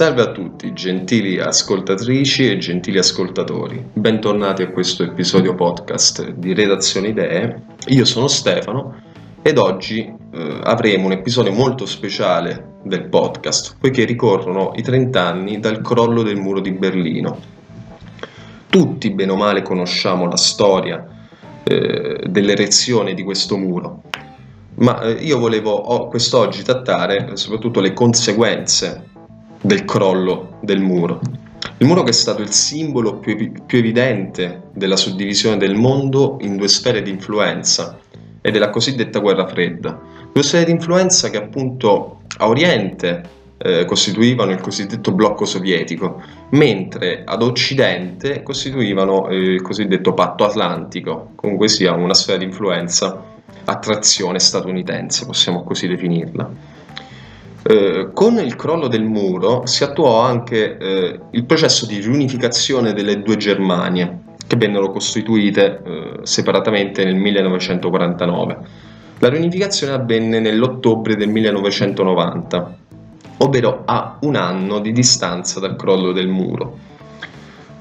Salve 0.00 0.22
a 0.22 0.32
tutti, 0.32 0.72
gentili 0.72 1.38
ascoltatrici 1.38 2.50
e 2.50 2.56
gentili 2.56 2.96
ascoltatori. 2.96 3.84
Bentornati 3.92 4.62
a 4.62 4.70
questo 4.70 5.02
episodio 5.02 5.54
podcast 5.54 6.30
di 6.30 6.54
Redazione 6.54 7.08
Idee. 7.08 7.60
Io 7.88 8.06
sono 8.06 8.26
Stefano 8.26 9.02
ed 9.42 9.58
oggi 9.58 10.00
eh, 10.00 10.60
avremo 10.62 11.04
un 11.04 11.12
episodio 11.12 11.52
molto 11.52 11.84
speciale 11.84 12.76
del 12.82 13.10
podcast, 13.10 13.76
poiché 13.78 14.06
ricorrono 14.06 14.72
i 14.74 14.80
30 14.80 15.22
anni 15.22 15.60
dal 15.60 15.82
crollo 15.82 16.22
del 16.22 16.36
muro 16.36 16.60
di 16.60 16.70
Berlino. 16.70 17.38
Tutti, 18.70 19.10
bene 19.10 19.32
o 19.32 19.36
male, 19.36 19.60
conosciamo 19.60 20.26
la 20.26 20.38
storia 20.38 21.06
eh, 21.62 22.24
dell'erezione 22.26 23.12
di 23.12 23.22
questo 23.22 23.58
muro, 23.58 24.04
ma 24.76 24.98
eh, 25.02 25.10
io 25.22 25.38
volevo 25.38 26.06
quest'oggi 26.08 26.62
trattare 26.62 27.36
soprattutto 27.36 27.80
le 27.80 27.92
conseguenze 27.92 29.08
del 29.60 29.84
crollo 29.84 30.58
del 30.60 30.80
muro. 30.80 31.20
Il 31.78 31.86
muro 31.86 32.02
che 32.02 32.10
è 32.10 32.14
stato 32.14 32.42
il 32.42 32.50
simbolo 32.50 33.16
più, 33.16 33.52
più 33.66 33.78
evidente 33.78 34.64
della 34.72 34.96
suddivisione 34.96 35.56
del 35.56 35.74
mondo 35.74 36.36
in 36.40 36.56
due 36.56 36.68
sfere 36.68 37.02
di 37.02 37.10
influenza 37.10 37.98
e 38.40 38.50
della 38.50 38.70
cosiddetta 38.70 39.18
guerra 39.18 39.46
fredda. 39.46 39.98
Due 40.32 40.42
sfere 40.42 40.64
di 40.64 40.70
influenza 40.72 41.30
che 41.30 41.38
appunto 41.38 42.20
a 42.38 42.48
Oriente 42.48 43.22
eh, 43.58 43.84
costituivano 43.84 44.52
il 44.52 44.60
cosiddetto 44.60 45.12
blocco 45.12 45.44
sovietico, 45.44 46.22
mentre 46.50 47.22
ad 47.24 47.42
Occidente 47.42 48.42
costituivano 48.42 49.28
eh, 49.28 49.36
il 49.36 49.62
cosiddetto 49.62 50.14
patto 50.14 50.44
atlantico, 50.44 51.32
comunque 51.34 51.68
sia 51.68 51.92
una 51.92 52.14
sfera 52.14 52.38
di 52.38 52.44
influenza 52.44 53.22
a 53.64 53.76
trazione 53.76 54.38
statunitense, 54.38 55.26
possiamo 55.26 55.62
così 55.62 55.86
definirla. 55.86 56.78
Eh, 57.62 58.10
con 58.14 58.38
il 58.38 58.56
crollo 58.56 58.88
del 58.88 59.04
muro 59.04 59.66
si 59.66 59.84
attuò 59.84 60.20
anche 60.22 60.78
eh, 60.78 61.20
il 61.32 61.44
processo 61.44 61.84
di 61.84 62.00
riunificazione 62.00 62.94
delle 62.94 63.22
due 63.22 63.36
Germanie, 63.36 64.18
che 64.46 64.56
vennero 64.56 64.90
costituite 64.90 65.82
eh, 65.84 66.12
separatamente 66.22 67.04
nel 67.04 67.16
1949. 67.16 68.58
La 69.18 69.28
riunificazione 69.28 69.92
avvenne 69.92 70.40
nell'ottobre 70.40 71.16
del 71.16 71.28
1990, 71.28 72.76
ovvero 73.38 73.82
a 73.84 74.16
un 74.22 74.36
anno 74.36 74.80
di 74.80 74.92
distanza 74.92 75.60
dal 75.60 75.76
crollo 75.76 76.12
del 76.12 76.28
muro. 76.28 76.88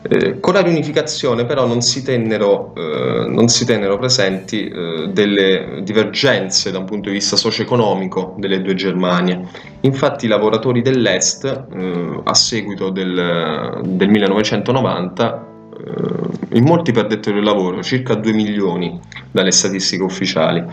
Eh, 0.02 0.39
con 0.39 0.53
la 0.53 0.61
riunificazione 0.61 1.44
però 1.44 1.66
non 1.66 1.81
si 1.81 2.03
tennero, 2.03 2.73
eh, 2.73 3.25
non 3.28 3.50
si 3.50 3.66
tennero 3.66 3.97
presenti 3.97 4.66
eh, 4.66 5.09
delle 5.11 5.81
divergenze 5.83 6.72
da 6.72 6.78
un 6.80 6.86
punto 6.86 7.09
di 7.09 7.16
vista 7.16 7.36
socio-economico 7.36 8.36
delle 8.38 8.61
due 8.61 8.75
Germanie. 8.75 9.45
Infatti 9.81 10.25
i 10.25 10.30
lavoratori 10.30 10.81
dell'Est 10.81 11.44
eh, 11.45 12.22
a 12.23 12.33
seguito 12.33 12.92
del, 12.92 13.81
del 13.83 14.09
1990 14.09 15.47
eh, 15.73 16.58
in 16.58 16.64
molti 16.64 16.94
perdettero 16.94 17.38
il 17.38 17.44
lavoro, 17.44 17.83
circa 17.83 18.16
2 18.16 18.31
milioni 18.31 18.97
dalle 19.31 19.52
statistiche 19.52 20.03
ufficiali 20.03 20.64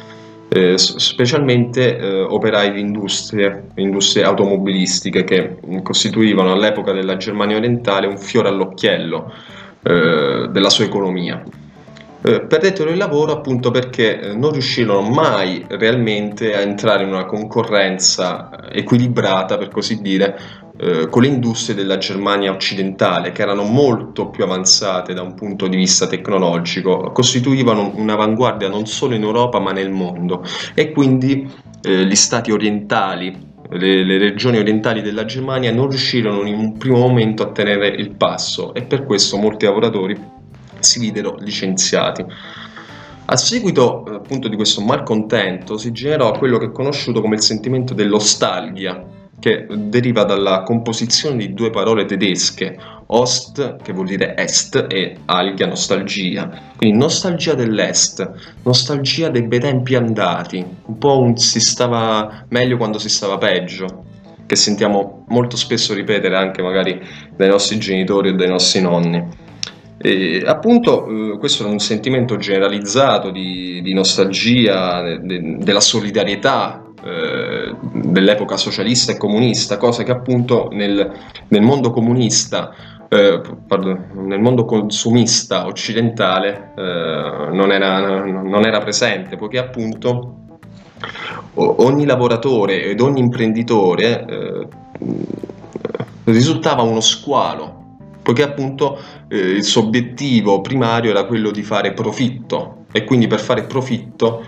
eh, 0.49 0.79
specialmente 0.79 1.97
eh, 1.97 2.21
operai 2.23 2.73
di 2.73 2.81
industrie, 2.81 3.69
industrie 3.77 4.25
automobilistiche 4.25 5.25
che 5.25 5.57
costituivano 5.83 6.53
all'epoca 6.53 6.93
della 6.93 7.17
Germania 7.17 7.57
orientale 7.57 8.07
un 8.07 8.19
fiore 8.19 8.49
all'occhiello 8.49 9.33
eh, 9.83 10.49
della 10.51 10.71
sua 10.71 10.85
economia. 10.85 11.43
Eh, 12.27 12.41
perdettero 12.41 12.91
il 12.91 12.97
lavoro 12.97 13.31
appunto 13.31 13.71
perché 13.71 14.19
eh, 14.19 14.35
non 14.35 14.51
riuscirono 14.51 15.09
mai 15.09 15.65
realmente 15.69 16.57
a 16.57 16.61
entrare 16.61 17.05
in 17.05 17.11
una 17.11 17.25
concorrenza 17.25 18.51
equilibrata, 18.69 19.57
per 19.57 19.69
così 19.69 20.03
dire, 20.03 20.37
eh, 20.77 21.07
con 21.09 21.23
le 21.23 21.29
industrie 21.29 21.77
della 21.77 21.99
Germania 21.99 22.51
occidentale, 22.51 23.31
che 23.31 23.43
erano 23.43 23.63
molto 23.63 24.29
più 24.29 24.43
avanzate 24.43 25.15
da 25.15 25.23
un 25.23 25.35
punto 25.35 25.69
di 25.69 25.77
vista 25.77 26.09
tecnologico, 26.09 27.13
costituivano 27.13 27.93
un'avanguardia 27.95 28.69
non 28.69 28.87
solo 28.87 29.15
in 29.15 29.23
Europa 29.23 29.61
ma 29.61 29.71
nel 29.71 29.91
mondo. 29.91 30.43
E 30.75 30.91
quindi 30.91 31.49
eh, 31.81 32.07
gli 32.07 32.17
stati 32.17 32.51
orientali 32.51 33.55
le, 33.71 34.05
le, 34.05 34.19
regioni 34.19 34.59
orientali 34.59 35.01
della 35.01 35.25
Germania 35.25 35.73
non 35.73 35.89
riuscirono 35.89 36.45
in 36.45 36.59
un 36.59 36.77
primo 36.77 36.99
momento 36.99 37.45
a 37.45 37.51
tenere 37.51 37.89
il 37.89 38.17
passo 38.17 38.75
e 38.75 38.83
per 38.83 39.05
questo 39.05 39.37
molti 39.37 39.65
lavoratori 39.65 40.35
si 40.81 40.99
videro 40.99 41.37
licenziati. 41.39 42.25
A 43.29 43.37
seguito 43.37 44.05
appunto 44.05 44.49
di 44.49 44.57
questo 44.57 44.81
malcontento 44.81 45.77
si 45.79 45.91
generò 45.91 46.31
quello 46.33 46.59
che 46.59 46.67
è 46.67 46.73
conosciuto 46.73 47.21
come 47.21 47.35
il 47.35 47.43
sentimento 47.43 47.93
dell'ostalgia, 47.93 49.05
che 49.39 49.67
deriva 49.69 50.25
dalla 50.25 50.63
composizione 50.63 51.37
di 51.37 51.53
due 51.53 51.71
parole 51.71 52.05
tedesche, 52.05 52.79
Ost, 53.09 53.77
che 53.83 53.93
vuol 53.93 54.07
dire 54.07 54.37
est, 54.37 54.87
e 54.89 55.19
Algia, 55.27 55.67
nostalgia. 55.67 56.51
Quindi 56.77 56.99
nostalgia 56.99 57.55
dell'est, 57.55 58.29
nostalgia 58.63 59.29
dei 59.29 59.43
bei 59.43 59.61
tempi 59.61 59.95
andati, 59.95 60.65
un 60.87 60.99
po' 60.99 61.21
un 61.21 61.37
si 61.37 61.61
stava 61.61 62.47
meglio 62.49 62.77
quando 62.77 62.99
si 62.99 63.09
stava 63.09 63.39
peggio, 63.39 64.05
che 64.47 64.57
sentiamo 64.57 65.25
molto 65.29 65.57
spesso 65.57 65.95
ripetere 65.95 66.37
anche 66.37 66.63
magari 66.63 67.01
dai 67.37 67.49
nostri 67.49 67.79
genitori 67.79 68.31
o 68.31 68.35
dai 68.35 68.49
nostri 68.49 68.81
nonni. 68.81 69.45
E 69.99 70.43
appunto 70.45 71.07
eh, 71.07 71.39
questo 71.39 71.65
è 71.65 71.69
un 71.69 71.79
sentimento 71.79 72.37
generalizzato 72.37 73.31
di, 73.31 73.81
di 73.83 73.95
nostalgia, 73.95 75.03
de, 75.19 75.57
della 75.59 75.81
solidarietà 75.81 76.85
eh, 77.03 77.75
dell'epoca 77.93 78.57
socialista 78.57 79.13
e 79.13 79.17
comunista, 79.17 79.79
cosa 79.79 80.03
che 80.03 80.11
appunto 80.11 80.69
nel, 80.73 81.13
nel 81.49 81.63
mondo 81.63 81.91
comunista, 81.91 82.75
eh, 83.09 83.41
pardon, 83.67 84.11
nel 84.27 84.41
mondo 84.41 84.65
consumista 84.65 85.67
occidentale 85.67 86.73
eh, 86.77 86.83
non 87.53 87.73
era, 87.73 88.25
non, 88.25 88.67
era, 88.67 88.81
presente, 88.81 89.37
poiché 89.37 89.59
appunto 89.59 90.35
ogni 91.55 92.05
lavoratore 92.05 92.85
ed 92.85 93.01
ogni 93.01 93.21
imprenditore 93.21 94.27
risultava 96.25 96.83
uno 96.83 97.01
squalo, 97.01 97.76
poiché 98.27 98.43
appunto 98.43 98.99
eh, 99.29 99.37
il 99.37 99.63
suo 99.63 99.83
obiettivo 99.83 100.61
primario 100.61 101.11
era 101.13 101.27
quello 101.27 101.53
di 101.53 101.63
fare 101.63 101.93
profitto 101.93 102.87
e 102.91 103.05
quindi 103.05 103.29
per 103.29 103.39
fare 103.39 103.63
profitto 103.63 104.45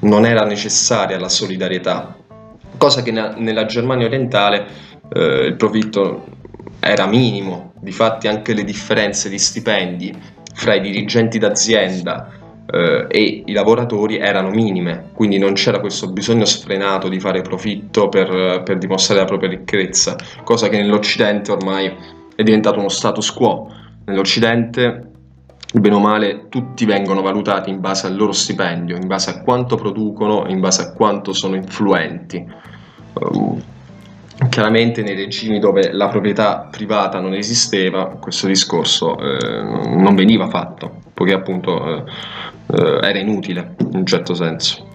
non 0.00 0.26
era 0.26 0.44
necessaria 0.44 1.18
la 1.18 1.30
solidarietà, 1.30 2.18
cosa 2.76 3.02
che 3.02 3.12
nella 3.12 3.64
Germania 3.64 4.04
orientale 4.04 4.66
eh, 5.10 5.46
il 5.46 5.56
profitto 5.56 6.26
era 6.80 7.06
minimo, 7.06 7.72
difatti 7.80 8.28
anche 8.28 8.52
le 8.52 8.62
differenze 8.62 9.30
di 9.30 9.38
stipendi 9.38 10.14
fra 10.52 10.74
i 10.74 10.82
dirigenti 10.82 11.38
d'azienda 11.38 12.30
eh, 12.70 13.06
e 13.08 13.42
i 13.46 13.52
lavoratori 13.52 14.18
erano 14.18 14.50
minime, 14.50 15.12
quindi 15.14 15.38
non 15.38 15.54
c'era 15.54 15.80
questo 15.80 16.12
bisogno 16.12 16.44
sfrenato 16.44 17.08
di 17.08 17.18
fare 17.18 17.40
profitto 17.40 18.10
per, 18.10 18.60
per 18.62 18.76
dimostrare 18.76 19.20
la 19.20 19.26
propria 19.26 19.48
ricchezza, 19.48 20.14
cosa 20.42 20.68
che 20.68 20.76
nell'Occidente 20.76 21.52
ormai 21.52 22.22
è 22.34 22.42
diventato 22.42 22.78
uno 22.78 22.88
status 22.88 23.30
quo. 23.32 23.72
Nell'Occidente 24.06 25.10
bene 25.72 25.94
o 25.94 26.00
male 26.00 26.48
tutti 26.48 26.84
vengono 26.84 27.20
valutati 27.20 27.70
in 27.70 27.80
base 27.80 28.06
al 28.06 28.16
loro 28.16 28.32
stipendio, 28.32 28.96
in 28.96 29.06
base 29.06 29.30
a 29.30 29.42
quanto 29.42 29.76
producono, 29.76 30.44
in 30.48 30.60
base 30.60 30.82
a 30.82 30.92
quanto 30.92 31.32
sono 31.32 31.56
influenti. 31.56 32.46
Um, 33.14 33.62
chiaramente 34.48 35.02
nei 35.02 35.14
regimi 35.14 35.58
dove 35.58 35.92
la 35.92 36.08
proprietà 36.08 36.68
privata 36.70 37.20
non 37.20 37.34
esisteva, 37.34 38.06
questo 38.20 38.46
discorso 38.46 39.16
eh, 39.18 39.62
non 39.96 40.14
veniva 40.14 40.48
fatto, 40.48 40.98
poiché 41.12 41.34
appunto 41.34 41.86
eh, 41.86 42.04
eh, 42.66 42.98
era 43.02 43.18
inutile 43.18 43.74
in 43.78 43.96
un 43.98 44.06
certo 44.06 44.34
senso. 44.34 44.93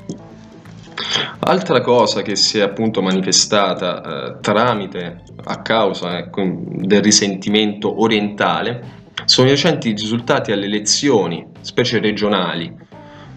Altra 1.42 1.80
cosa 1.82 2.22
che 2.22 2.36
si 2.36 2.60
è 2.60 2.62
appunto 2.62 3.02
manifestata 3.02 4.02
eh, 4.02 4.40
tramite, 4.42 5.24
a 5.46 5.62
causa 5.62 6.18
ecco, 6.18 6.42
del 6.44 7.02
risentimento 7.02 8.02
orientale, 8.02 8.98
sono 9.26 9.48
i 9.48 9.52
recenti 9.52 9.92
risultati 9.92 10.52
alle 10.52 10.66
elezioni, 10.66 11.46
specie 11.62 12.00
regionali. 12.00 12.88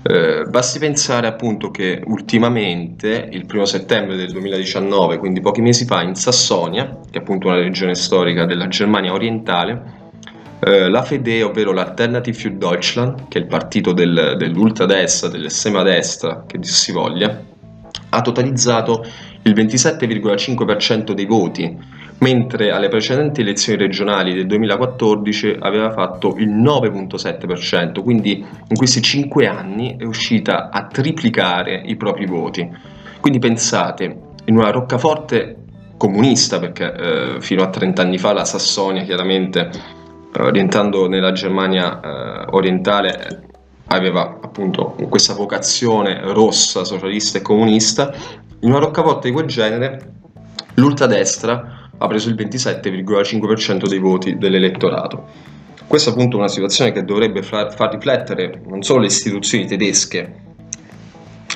Eh, 0.05 0.45
basti 0.49 0.81
pensare 0.81 1.29
appunto 1.29 1.71
che 1.71 2.03
ultimamente, 2.05 3.29
il 3.31 3.47
primo 3.47 3.65
settembre 3.65 4.17
del 4.17 4.33
2019, 4.33 5.19
quindi 5.19 5.41
pochi 5.41 5.61
mesi 5.61 5.85
fa, 5.85 6.03
in 6.03 6.17
Sassonia, 6.17 6.99
che 7.09 7.19
è 7.19 7.21
appunto 7.21 7.47
una 7.47 7.57
regione 7.57 7.95
storica 7.95 8.45
della 8.45 8.67
Germania 8.67 9.13
orientale, 9.13 10.01
eh, 10.59 10.89
la 10.89 11.03
Fede, 11.03 11.43
ovvero 11.43 11.73
l'Alternative 11.73 12.37
für 12.37 12.57
Deutschland, 12.57 13.29
che 13.29 13.39
è 13.39 13.43
il 13.43 13.47
partito 13.47 13.93
del, 13.93 14.35
dell'ultradestra, 14.37 15.29
dell'estrema 15.29 15.83
destra, 15.83 16.45
che 16.47 16.59
dir 16.59 16.71
si 16.71 16.91
voglia, 16.93 17.51
ha 18.15 18.21
totalizzato 18.21 19.05
il 19.43 19.55
27,5% 19.55 21.13
dei 21.13 21.25
voti, 21.25 21.77
mentre 22.19 22.71
alle 22.71 22.89
precedenti 22.89 23.41
elezioni 23.41 23.79
regionali 23.79 24.35
del 24.35 24.47
2014 24.47 25.57
aveva 25.59 25.91
fatto 25.93 26.35
il 26.37 26.51
9,7%, 26.51 28.03
quindi 28.03 28.45
in 28.69 28.77
questi 28.77 29.01
5 29.01 29.47
anni 29.47 29.95
è 29.95 29.99
riuscita 29.99 30.69
a 30.71 30.87
triplicare 30.87 31.83
i 31.85 31.97
propri 31.97 32.27
voti. 32.27 32.69
Quindi 33.21 33.39
pensate, 33.39 34.17
in 34.45 34.57
una 34.57 34.71
roccaforte 34.71 35.57
comunista, 35.97 36.59
perché 36.59 36.93
eh, 36.93 37.41
fino 37.41 37.63
a 37.63 37.71
30 37.71 38.03
anni 38.03 38.19
fa 38.19 38.33
la 38.33 38.45
Sassonia 38.45 39.05
chiaramente 39.05 39.71
rientrando 40.33 41.09
nella 41.09 41.33
Germania 41.33 42.01
eh, 42.01 42.47
orientale 42.51 43.51
aveva 43.87 44.39
appunto 44.43 44.95
questa 45.09 45.35
vocazione 45.35 46.21
rossa, 46.33 46.85
socialista 46.85 47.39
e 47.39 47.43
comunista, 47.43 48.13
in 48.61 48.71
una 48.71 48.79
roccaforte 48.79 49.29
di 49.29 49.35
quel 49.35 49.47
genere 49.47 50.13
l'ultradestra 50.75 51.91
ha 51.99 52.07
preso 52.07 52.29
il 52.29 52.35
27,5% 52.35 53.89
dei 53.89 53.99
voti 53.99 54.39
dell'elettorato. 54.39 55.51
Questa 55.87 56.11
è 56.11 56.13
appunto 56.13 56.37
una 56.37 56.49
situazione 56.49 56.93
che 56.93 57.05
dovrebbe 57.05 57.43
far 57.43 57.75
riflettere 57.91 58.63
non 58.67 58.83
solo 58.83 59.01
le 59.01 59.07
istituzioni 59.07 59.67
tedesche, 59.67 60.35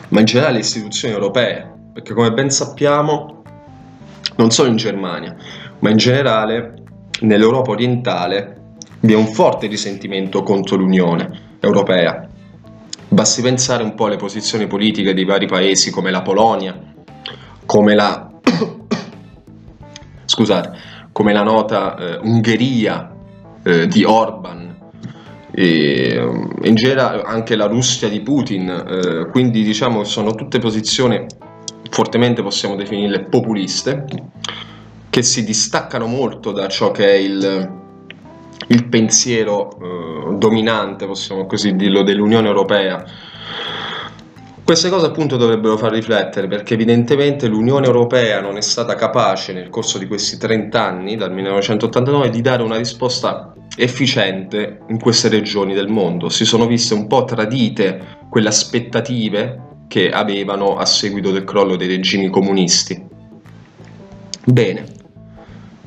ma 0.08 0.20
in 0.20 0.26
generale 0.26 0.55
le 0.55 0.61
istituzioni 0.61 1.14
europee, 1.14 1.73
perché 1.93 2.12
come 2.12 2.32
ben 2.32 2.50
sappiamo, 2.50 3.43
non 4.37 4.50
solo 4.50 4.69
in 4.69 4.76
Germania, 4.76 5.34
ma 5.78 5.90
in 5.90 5.96
generale 5.96 6.75
nell'Europa 7.20 7.70
orientale 7.70 8.61
vi 9.00 9.14
è 9.14 9.17
un 9.17 9.26
forte 9.26 9.67
risentimento 9.69 10.43
contro 10.43 10.76
l'Unione 10.76 11.46
Europea. 11.67 12.29
Basti 13.09 13.43
pensare 13.43 13.83
un 13.83 13.95
po' 13.95 14.07
alle 14.07 14.17
posizioni 14.17 14.67
politiche 14.67 15.15
dei 15.15 15.25
vari 15.25 15.47
paesi 15.47 15.91
come 15.91 16.11
la 16.11 16.23
Polonia, 16.23 16.79
come 17.65 17.95
la, 17.95 18.31
scusate, 20.25 20.79
come 21.13 21.33
la 21.33 21.43
nota 21.43 21.97
eh, 21.97 22.19
Ungheria 22.23 23.13
eh, 23.63 23.87
di 23.87 24.05
Orban, 24.05 24.75
e 25.53 26.21
in 26.63 26.75
generale 26.75 27.23
anche 27.23 27.57
la 27.57 27.67
Russia 27.67 28.09
di 28.09 28.21
Putin, 28.21 28.69
eh, 28.69 29.31
quindi 29.31 29.62
diciamo 29.62 30.01
che 30.01 30.05
sono 30.05 30.35
tutte 30.35 30.59
posizioni 30.59 31.25
fortemente 31.91 32.43
possiamo 32.43 32.77
definirle 32.77 33.25
populiste, 33.25 34.05
che 35.09 35.23
si 35.23 35.45
distaccano 35.45 36.07
molto 36.07 36.53
da 36.53 36.69
ciò 36.69 36.91
che 36.91 37.09
è 37.09 37.15
il, 37.15 37.85
il 38.69 38.87
pensiero 38.87 39.71
eh, 39.71 40.37
dominante, 40.37 41.07
possiamo 41.07 41.47
così 41.47 41.77
dirlo, 41.77 42.03
dell'Unione 42.03 42.49
Europea. 42.49 43.05
Queste 44.65 44.89
cose 44.89 45.07
appunto 45.07 45.37
dovrebbero 45.37 45.77
far 45.77 45.93
riflettere 45.93 46.49
perché 46.49 46.75
evidentemente 46.75 47.47
l'Unione 47.47 47.87
Europea 47.87 48.41
non 48.41 48.57
è 48.57 48.61
stata 48.61 48.97
capace 48.97 49.53
nel 49.53 49.69
corso 49.69 49.97
di 49.97 50.09
questi 50.09 50.39
30 50.39 50.83
anni, 50.83 51.17
dal 51.17 51.33
1989, 51.33 52.31
di 52.31 52.41
dare 52.41 52.65
una 52.65 52.77
risposta 52.77 53.55
efficiente 53.77 54.81
in 54.89 54.99
queste 54.99 55.29
regioni 55.29 55.73
del 55.73 55.87
mondo. 55.87 56.29
Si 56.29 56.45
sono 56.45 56.67
viste 56.67 56.95
un 56.95 57.07
po' 57.07 57.25
tradite 57.25 58.25
quelle 58.29 58.49
aspettative 58.49 59.85
che 59.87 60.11
avevano 60.11 60.77
a 60.77 60.85
seguito 60.85 61.31
del 61.31 61.45
crollo 61.45 61.77
dei 61.77 61.87
regimi 61.87 62.29
comunisti. 62.29 63.01
Bene, 64.45 64.96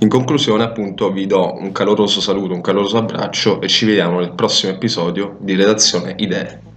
in 0.01 0.07
conclusione 0.07 0.63
appunto 0.63 1.11
vi 1.11 1.25
do 1.25 1.55
un 1.59 1.71
caloroso 1.71 2.21
saluto, 2.21 2.53
un 2.53 2.61
caloroso 2.61 2.97
abbraccio 2.97 3.61
e 3.61 3.67
ci 3.67 3.85
vediamo 3.85 4.19
nel 4.19 4.33
prossimo 4.33 4.71
episodio 4.71 5.37
di 5.39 5.55
Redazione 5.55 6.15
Idee. 6.17 6.68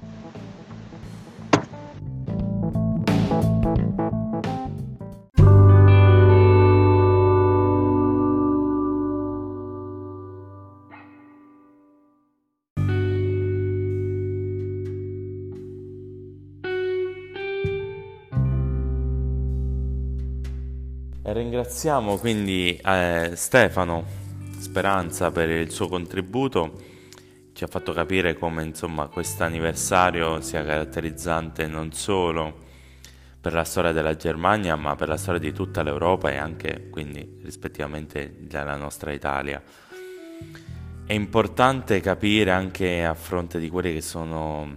Ringraziamo 21.24 22.16
quindi 22.18 22.76
eh, 22.84 23.30
Stefano 23.34 24.04
Speranza 24.58 25.30
per 25.30 25.50
il 25.50 25.70
suo 25.70 25.86
contributo, 25.86 26.82
ci 27.52 27.62
ha 27.62 27.68
fatto 27.68 27.92
capire 27.92 28.34
come 28.34 28.64
insomma 28.64 29.06
questo 29.06 29.44
anniversario 29.44 30.40
sia 30.40 30.64
caratterizzante 30.64 31.68
non 31.68 31.92
solo 31.92 32.58
per 33.40 33.52
la 33.52 33.62
storia 33.62 33.92
della 33.92 34.16
Germania 34.16 34.74
ma 34.74 34.96
per 34.96 35.06
la 35.06 35.16
storia 35.16 35.38
di 35.38 35.52
tutta 35.52 35.84
l'Europa 35.84 36.32
e 36.32 36.38
anche 36.38 36.88
quindi 36.90 37.38
rispettivamente 37.40 38.38
della 38.40 38.74
nostra 38.74 39.12
Italia. 39.12 39.62
È 41.06 41.12
importante 41.12 42.00
capire 42.00 42.50
anche 42.50 43.04
a 43.04 43.14
fronte 43.14 43.60
di 43.60 43.68
quelli 43.68 43.92
che 43.92 44.00
sono 44.00 44.76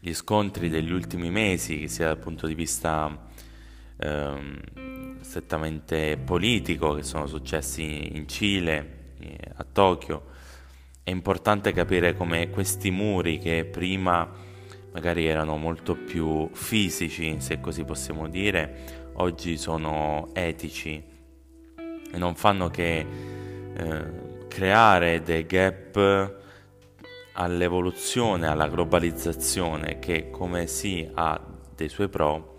gli 0.00 0.12
scontri 0.14 0.68
degli 0.68 0.90
ultimi 0.90 1.30
mesi, 1.30 1.86
sia 1.86 2.06
dal 2.06 2.18
punto 2.18 2.48
di 2.48 2.54
vista 2.54 3.30
ehm, 3.98 4.93
strettamente 5.24 6.18
politico 6.22 6.92
che 6.94 7.02
sono 7.02 7.26
successi 7.26 8.16
in 8.16 8.28
Cile, 8.28 9.14
eh, 9.18 9.38
a 9.56 9.64
Tokyo. 9.64 10.26
È 11.02 11.10
importante 11.10 11.72
capire 11.72 12.14
come 12.14 12.50
questi 12.50 12.90
muri 12.90 13.38
che 13.38 13.64
prima 13.64 14.30
magari 14.92 15.26
erano 15.26 15.56
molto 15.56 15.96
più 15.96 16.48
fisici, 16.52 17.40
se 17.40 17.58
così 17.58 17.84
possiamo 17.84 18.28
dire, 18.28 19.10
oggi 19.14 19.56
sono 19.56 20.28
etici 20.34 21.02
e 22.12 22.16
non 22.16 22.36
fanno 22.36 22.68
che 22.68 23.06
eh, 23.76 24.46
creare 24.46 25.22
dei 25.22 25.46
gap 25.46 26.42
all'evoluzione, 27.32 28.46
alla 28.46 28.68
globalizzazione 28.68 29.98
che 29.98 30.30
come 30.30 30.68
sì 30.68 31.10
ha 31.14 31.40
dei 31.74 31.88
suoi 31.88 32.08
pro, 32.08 32.53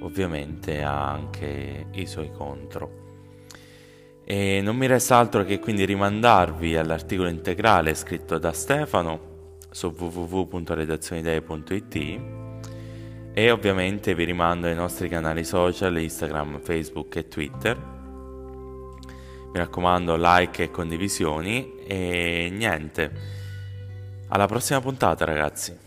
ovviamente 0.00 0.82
ha 0.82 1.10
anche 1.10 1.86
i 1.92 2.06
suoi 2.06 2.30
contro. 2.30 3.04
E 4.24 4.60
non 4.60 4.76
mi 4.76 4.86
resta 4.86 5.16
altro 5.16 5.44
che 5.44 5.58
quindi 5.60 5.84
rimandarvi 5.84 6.76
all'articolo 6.76 7.28
integrale 7.28 7.94
scritto 7.94 8.38
da 8.38 8.52
Stefano 8.52 9.34
su 9.70 9.94
www.redazionidee.it 9.96 12.34
e 13.38 13.50
ovviamente 13.50 14.14
vi 14.14 14.24
rimando 14.24 14.66
ai 14.66 14.74
nostri 14.74 15.08
canali 15.08 15.44
social 15.44 15.98
Instagram, 15.98 16.60
Facebook 16.60 17.16
e 17.16 17.28
Twitter. 17.28 17.76
Mi 17.76 19.58
raccomando 19.58 20.16
like 20.18 20.64
e 20.64 20.70
condivisioni 20.70 21.76
e 21.86 22.48
niente. 22.50 23.10
Alla 24.28 24.46
prossima 24.46 24.80
puntata 24.80 25.24
ragazzi. 25.24 25.85